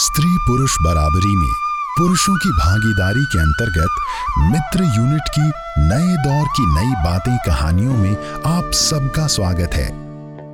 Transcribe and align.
स्त्री 0.00 0.38
पुरुष 0.46 0.70
बराबरी 0.82 1.36
में 1.36 1.52
पुरुषों 1.98 2.34
की 2.36 2.48
भागीदारी 2.48 3.24
के 3.24 3.38
अंतर्गत 3.38 3.88
मित्र 4.40 4.82
यूनिट 4.96 5.28
की 5.28 5.46
नए 5.78 6.16
दौर 6.16 6.46
की 6.46 6.66
नई 6.66 6.92
बातें 7.04 7.36
कहानियों 7.46 7.94
में 7.94 8.16
आप 8.46 8.70
सबका 8.72 9.26
स्वागत 9.26 9.74
है। 9.74 9.88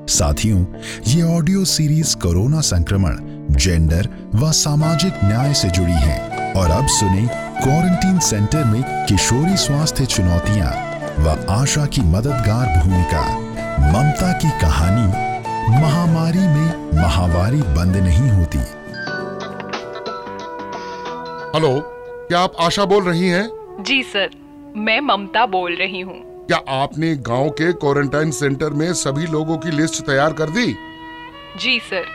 साथियों, 0.06 0.64
ये 1.06 1.36
ऑडियो 1.36 1.64
सीरीज़ 1.64 2.16
कोरोना 2.16 2.60
संक्रमण, 2.60 3.16
जेंडर 3.54 4.08
व 4.34 4.52
सामाजिक 4.52 5.24
न्याय 5.24 5.54
से 5.54 5.68
जुड़ी 5.70 5.92
है 5.92 6.52
और 6.52 6.70
अब 6.70 6.86
सुने 6.86 7.26
क्वारंटीन 7.62 8.18
सेंटर 8.18 8.64
में 8.64 9.06
किशोरी 9.06 9.56
स्वास्थ्य 9.56 10.06
चुनौतियाँ 10.06 10.70
व 11.18 11.46
आशा 11.50 11.86
की 11.86 12.00
मददगार 12.00 12.82
भूमिका। 12.82 13.26
ममता 13.92 14.32
की 14.32 14.50
कहानी, 14.60 15.06
महामारी 15.80 16.46
में 16.48 17.02
महावारी 17.02 17.62
बंद 17.62 17.96
नहीं 17.96 18.30
होती। 18.30 18.58
हेलो 21.54 21.68
क्या 22.28 22.38
आप 22.40 22.52
आशा 22.60 22.84
बोल 22.84 23.02
रही 23.04 23.28
हैं? 23.28 23.48
जी 23.80 24.02
सर। 24.02 24.30
मैं 24.76 25.00
ममता 25.00 25.44
बोल 25.46 25.74
रही 25.74 26.00
हूँ। 26.00 26.14
क्या 26.46 26.58
आपने 26.76 27.14
गाँव 27.16 27.50
के 27.50 27.72
क्वारंटाइन 27.72 28.30
सेंटर 28.30 28.70
में 28.70 28.92
सभी 28.92 29.26
लोगों 29.26 29.58
की 29.58 29.70
लिस्ट 29.70 30.02
तैयार 30.06 30.32
कर 30.32 30.50
दी? 30.50 30.66
जी 31.60 31.78
सर। 31.80 32.06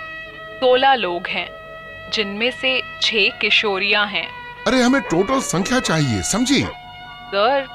सोलह 0.59 0.95
लोग 0.95 1.27
हैं 1.27 1.47
जिनमें 2.13 2.49
से 2.51 2.81
छह 3.01 3.39
किशोरियाँ 3.41 4.05
हैं। 4.07 4.27
अरे 4.67 4.81
हमें 4.81 5.01
टोटल 5.01 5.39
संख्या 5.41 5.79
चाहिए 5.79 6.21
समझी? 6.21 6.61
सर 7.31 7.65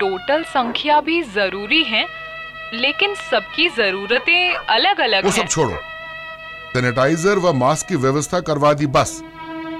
टोटल 0.00 0.42
संख्या 0.48 1.00
भी 1.00 1.22
ज़रूरी 1.22 1.82
है 1.84 2.04
लेकिन 2.74 3.14
सबकी 3.30 3.68
जरूरतें 3.68 4.54
अलग 4.54 5.00
अलग 5.00 5.24
वो 5.24 5.30
सब 5.30 5.48
छोड़ो। 5.48 5.76
सैनिटाइजर 6.72 7.38
व 7.38 7.52
मास्क 7.52 7.88
की 7.88 7.96
व्यवस्था 7.96 8.40
करवा 8.40 8.72
दी 8.72 8.86
बस। 8.88 9.22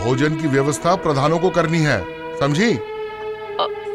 भोजन 0.01 0.37
की 0.37 0.49
व्यवस्था 0.49 0.95
प्रधानों 0.97 1.39
को 1.39 1.49
करनी 1.51 1.79
है 1.79 2.01
समझी? 2.39 2.75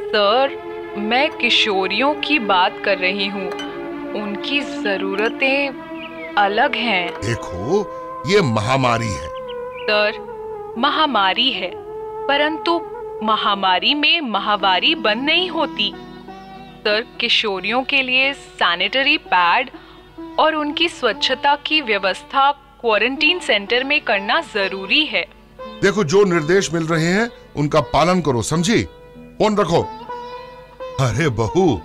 सर 0.07 0.55
मैं 0.97 1.29
किशोरियों 1.31 2.13
की 2.21 2.37
बात 2.41 2.81
कर 2.85 2.97
रही 2.97 3.27
हूँ। 3.27 3.47
उनकी 4.15 4.59
जरूरतें 4.83 6.35
अलग 6.37 6.75
हैं। 6.75 7.07
देखो 7.21 7.79
ये 8.29 8.41
महामारी 8.41 9.07
है। 9.07 9.29
सर 9.81 10.19
महामारी 10.77 11.51
है 11.51 11.71
परंतु 12.27 12.79
महामारी 13.23 13.93
में 13.93 14.21
महावारी 14.21 14.93
बंद 14.97 15.23
नहीं 15.23 15.49
होती। 15.49 15.91
सर 16.85 17.05
किशोरियों 17.19 17.83
के 17.83 18.01
लिए 18.01 18.33
सैनिटरी 18.33 19.17
पैड 19.27 19.69
और 20.39 20.55
उनकी 20.55 20.89
स्वच्छता 20.89 21.55
की 21.65 21.81
व्यवस्था 21.81 22.51
क्वारंटीन 22.81 23.39
सेंटर 23.39 23.83
में 23.83 23.99
करना 24.01 24.39
ज़रूरी 24.53 25.05
है। 25.05 25.25
देखो 25.81 26.03
जो 26.03 26.23
निर्देश 26.23 26.73
मिल 26.73 26.85
रहे 26.87 27.07
हैं 27.07 27.29
उनका 27.55 27.81
पालन 27.93 28.21
करो 28.21 28.41
समझी? 28.41 28.83
फ़ोन 29.39 29.57
रखो। 29.57 29.81
अरे 30.99 31.29
बहू 31.39 31.81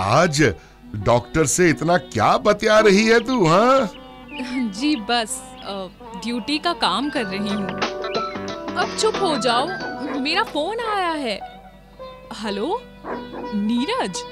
आज 0.00 0.42
डॉक्टर 1.04 1.46
से 1.46 1.68
इतना 1.70 1.96
क्या 1.98 2.36
बतिया 2.38 2.78
रही 2.78 3.06
है 3.06 3.20
तू 3.20 3.46
हाँ? 3.46 3.90
जी 4.72 4.94
बस 5.10 5.40
ड्यूटी 6.24 6.58
का 6.58 6.72
काम 6.82 7.08
कर 7.10 7.24
रही 7.24 7.48
हूँ। 7.48 7.66
अब 8.74 8.96
चुप 8.98 9.16
हो 9.22 9.36
जाओ 9.38 9.66
मेरा 10.20 10.42
फ़ोन 10.42 10.80
आया 10.80 11.10
है। 11.10 11.38
हेलो? 12.42 12.80
नीरज 13.54 14.22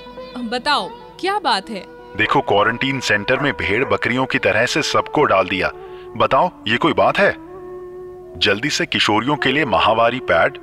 बताओ 0.50 0.88
क्या 1.20 1.38
बात 1.38 1.70
है? 1.70 1.84
देखो 2.16 2.40
क्वारंटीन 2.40 3.00
सेंटर 3.00 3.40
में 3.40 3.52
भेड़ 3.56 3.84
बकरियों 3.84 4.26
की 4.26 4.38
तरह 4.38 4.66
से 4.66 4.82
सबको 4.82 5.24
डाल 5.24 5.48
दिया। 5.48 5.70
बताओ 6.16 6.50
ये 6.68 6.76
कोई 6.76 6.92
बात 6.92 7.18
है? 7.18 7.30
जल्दी 8.36 8.70
से 8.70 8.86
किशोरियों 8.86 9.36
के 9.36 9.52
लिए 9.52 9.64
महावारी 9.64 10.20
पैड 10.20 10.58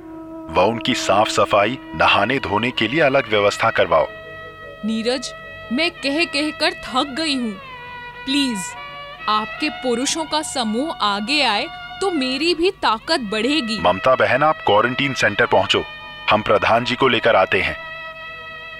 व 0.50 0.60
उनकी 0.60 0.94
साफ़ 0.94 1.28
सफ़ाई 1.28 1.78
नहाने 1.94 2.38
धोने 2.38 2.70
के 2.70 2.88
लिए 2.88 3.00
अलग 3.00 3.28
व्यवस्था 3.30 3.70
करवाओ। 3.70 4.06
नीरज 4.84 5.32
मैं 5.72 5.90
कह 5.90 6.24
कह 6.24 6.50
कर 6.50 6.72
थक 6.72 7.14
गई 7.18 7.34
हूँ। 7.34 7.52
प्लीज़ 8.24 8.58
आपके 9.28 9.68
पुरुषों 9.68 10.24
का 10.24 10.42
समूह 10.42 10.92
आगे 10.92 11.42
आए 11.42 11.66
तो 12.00 12.10
मेरी 12.10 12.54
भी 12.54 12.70
ताकत 12.70 13.20
बढ़ेगी। 13.20 13.78
ममता 13.80 14.14
बहन 14.14 14.42
आप 14.42 14.62
क्वारंटीन 14.66 15.14
सेंटर 15.14 15.46
पहुँचो। 15.46 15.84
हम 16.30 16.42
प्रधान 16.42 16.84
जी 16.84 16.94
को 16.94 17.08
लेकर 17.08 17.36
आते 17.36 17.60
हैं। 17.60 17.76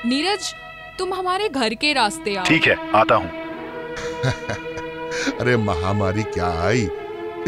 नीरज 0.07 0.55
तुम 0.99 1.15
हमारे 1.15 1.49
घर 1.49 1.75
के 1.75 1.93
रास्ते 1.93 2.37
आओ। 2.37 2.45
ठीक 2.45 2.67
है 2.67 2.77
आता 2.93 3.15
हूँ। 3.15 3.31
अरे 5.41 5.57
महामारी 5.57 6.23
क्या 6.23 6.51
आई? 6.67 6.89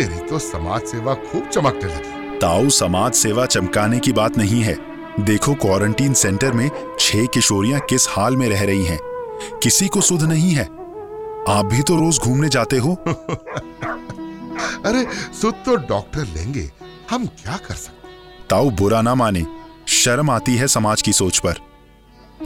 तेरी 0.01 0.19
तो 0.19 0.39
समाज 0.39 0.83
सेवा 0.83 1.15
खूब 1.15 1.49
चमकने 1.49 1.95
लगी 1.95 2.39
ताऊ 2.39 2.69
समाज 2.69 3.13
सेवा 3.13 3.47
चमकाने 3.47 3.99
की 3.99 4.13
बात 4.13 4.39
नहीं 4.39 4.63
है। 4.63 4.77
देखो 5.21 5.55
क्वारंटीन 5.55 6.15
सेंटर 6.15 6.53
में 6.53 6.71
छह 7.01 7.27
किशोरियाँ 7.27 7.81
किस 7.81 8.09
हाल 8.09 8.37
में 8.37 8.49
रह 8.49 8.65
रही 8.65 8.85
हैं। 8.85 8.99
किसी 9.63 9.89
को 9.89 10.01
सुध 10.01 10.23
नहीं 10.23 10.53
है। 10.53 10.65
आप 11.49 11.69
भी 11.73 11.83
तो 11.83 11.97
रोज 11.97 12.19
घूमने 12.19 12.49
जाते 12.49 12.77
हो। 12.77 12.95
अरे 14.87 15.07
सुध 15.43 15.55
तो 15.55 15.77
डॉक्टर 15.77 16.25
लेंगे। 16.25 16.71
हम 17.11 17.27
क्या 17.27 17.57
कर 17.57 17.75
सकते 17.75 18.09
ताऊ 18.51 18.71
बुरा 18.71 19.03
ना 19.03 19.15
माने। 19.15 19.47
शर्म 19.89 20.31
आती 20.31 20.57
है 20.57 20.69
समाज 20.69 21.03
की 21.03 21.13
सोच 21.13 21.39
पर। 21.39 21.53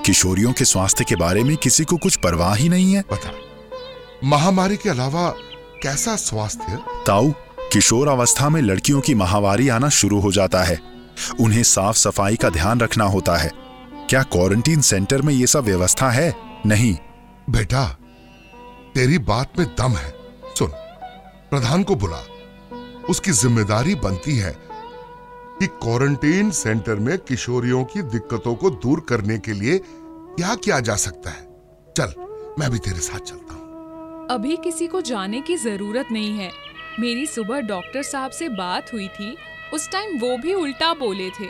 किशोरियों 0.06 0.53
के 0.53 0.65
स्वास्थ्य 0.65 1.04
के 1.04 1.16
बारे 1.16 1.44
में 1.44 1.56
किसी 1.56 1.84
को 1.84 1.97
कुछ 1.97 2.16
परवाह 2.16 2.54
ही 2.54 2.69
नहीं 2.69 2.94
है। 2.94 3.04
बता 3.12 3.31
महामारी 4.25 4.76
के 4.76 4.88
अलावा 4.88 5.34
कैसा 5.82 6.16
स्वास्थ्य? 6.16 6.78
ताऊ 7.06 7.32
किशोर 7.75 8.09
अवस्था 8.09 8.49
में 8.49 8.61
लड़कियों 8.62 9.01
की 9.01 9.15
माहवारी 9.15 9.69
आना 9.69 9.89
शुरू 9.89 10.19
हो 10.21 10.31
जाता 10.33 10.62
है। 10.62 10.79
उन्हें 11.41 11.62
साफ़ 11.62 11.97
सफ़ाई 11.97 12.37
का 12.37 12.51
ध्यान 12.51 12.81
रखना 12.81 13.05
होता 13.05 13.37
है। 13.37 13.51
क्या 14.11 14.23
क्वारंटीन 14.23 14.81
सेंटर 14.81 15.23
में 15.23 15.35
ये 15.35 15.47
सब 15.47 15.65
व्यवस्था 15.65 16.11
है? 16.11 16.34
नहीं। 16.67 16.95
बेटा 17.51 17.99
तेरी 18.95 19.19
बात 19.19 19.59
में 19.59 19.67
दम 19.69 19.93
है। 19.93 20.15
सुन 20.59 20.69
प्रधान 21.51 21.83
को 21.83 21.95
बुला। 21.95 22.23
उसकी 23.11 23.31
ज़िम्मेदारी 23.31 23.95
बनती 23.95 24.37
है 24.37 24.57
कि 25.59 25.67
क्वारंटीन 25.67 26.51
सेंटर 26.51 26.95
में 26.95 27.19
किशोरियों 27.19 27.84
की 27.84 28.03
दिक्कतों 28.03 28.55
को 28.55 28.71
दूर 28.71 29.07
करने 29.09 29.39
के 29.39 29.53
लिए 29.53 29.79
क्या 29.79 30.55
किया 30.55 30.81
जा 30.81 30.97
सकता 30.97 31.31
है। 31.31 31.47
चल 31.97 32.15
मैं 32.59 32.71
भी 32.71 32.79
तेरे 32.79 33.01
साथ 33.01 33.19
चलता 33.19 33.55
हूँ। 33.55 34.29
अभी 34.31 34.57
किसी 34.57 34.87
को 34.87 35.01
जाने 35.01 35.41
की 35.41 35.57
ज़रूरत 35.57 36.09
नहीं 36.13 36.39
है। 36.39 36.64
मेरी 37.00 37.27
सुबह 37.27 37.60
डॉक्टर 37.60 38.03
साहब 38.03 38.31
से 38.31 38.49
बात 38.49 38.93
हुई 38.93 39.09
थी, 39.09 39.37
उस 39.75 39.91
टाइम 39.91 40.19
वो 40.19 40.37
भी 40.37 40.55
उल्टा 40.55 40.94
बोले 40.94 41.31
थे। 41.31 41.47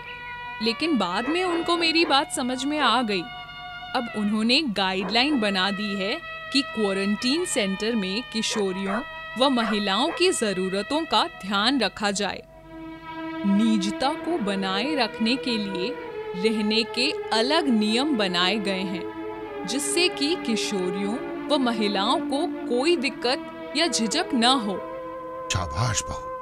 लेकिन 0.63 0.99
बाद 0.99 1.29
में 1.29 1.45
उनको 1.45 1.77
मेरी 1.77 2.05
बात 2.05 2.33
समझ 2.33 2.65
में 2.65 2.79
आ 2.79 3.03
गई। 3.03 3.23
अब 3.97 4.09
उन्होंने 4.17 4.63
गाइडलाइन 4.63 5.41
बना 5.41 5.71
दी 5.71 5.95
है 5.95 6.21
कि 6.53 6.63
क्वारंटीन 6.63 7.45
सेंटर 7.45 7.95
में 7.95 8.23
किशोरियों 8.33 9.01
व 9.39 9.49
महिलाओं 9.49 10.09
की 10.09 10.31
जरूरतों 10.31 11.05
का 11.05 11.29
ध्यान 11.47 11.81
रखा 11.81 12.11
जाए। 12.11 12.43
निजता 13.47 14.09
को 14.09 14.39
बनाए 14.39 14.95
रखने 14.95 15.37
के 15.37 15.51
लिए 15.51 15.95
रहने 16.37 16.83
के 16.83 17.15
अलग 17.33 17.69
नियम 17.69 18.17
बनाए 18.17 18.57
गए 18.57 18.81
हैं, 18.81 19.15
जिससे 19.67 20.09
कि 20.09 20.37
किशोरियों 20.47 21.47
व 21.49 21.59
महिलाओं 21.59 22.21
को 22.21 22.47
कोई 22.69 22.97
दिक्कत 22.97 23.73
या 23.77 23.87
झिझक 23.87 24.27
न 24.35 24.45
हो। 24.45 24.94
शाबाश 25.51 26.03
बहू 26.03 26.33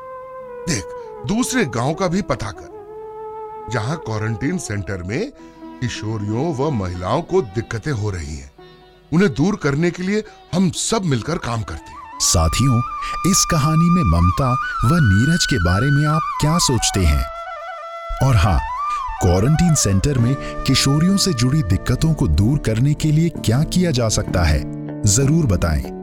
देख, 0.66 0.84
दूसरे 1.26 1.64
गाँव 1.64 1.94
का 1.94 2.08
भी 2.08 2.22
पता 2.22 2.50
कर। 2.50 3.70
जहाँ 3.72 3.96
क्वारंटीन 3.96 4.58
सेंटर 4.58 5.02
में 5.02 5.30
किशोरियों 5.80 6.54
व 6.54 6.70
महिलाओं 6.70 7.22
को 7.22 7.42
दिक्कतें 7.42 7.92
हो 7.92 8.10
रही 8.10 8.36
हैं, 8.36 8.50
उन्हें 9.12 9.32
दूर 9.34 9.56
करने 9.56 9.90
के 9.90 10.02
लिए 10.02 10.24
हम 10.54 10.70
सब 10.70 11.04
मिलकर 11.04 11.38
काम 11.38 11.62
करते 11.62 11.90
हैं। 11.90 12.18
साथियों, 12.20 12.78
इस 13.30 13.44
कहानी 13.50 13.90
में 13.90 14.02
ममता 14.04 14.52
व 14.84 14.98
नीरज 15.02 15.46
के 15.46 15.58
बारे 15.64 15.90
में 15.90 16.06
आप 16.08 16.36
क्या 16.40 16.58
सोचते 16.58 17.00
हैं? 17.00 17.24
और 18.24 18.36
हाँ 18.36 18.58
क्वारंटीन 19.22 19.74
सेंटर 19.74 20.18
में 20.18 20.34
किशोरियों 20.64 21.16
से 21.16 21.32
जुड़ी 21.34 21.62
दिक्कतों 21.62 22.14
को 22.14 22.28
दूर 22.28 22.58
करने 22.58 22.94
के 22.94 23.12
लिए 23.12 23.28
क्या 23.28 23.62
किया 23.64 23.90
जा 23.90 24.08
सकता 24.08 24.42
है? 24.42 24.62
ज़रूर 25.02 25.46
बताएँ। 25.46 26.01